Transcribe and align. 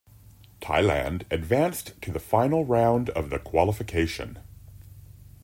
Thailand 0.61 1.25
advanced 1.29 1.93
to 2.01 2.11
the 2.11 2.17
final 2.19 2.65
round 2.65 3.11
of 3.11 3.29
the 3.29 3.37
qualification. 3.37 4.39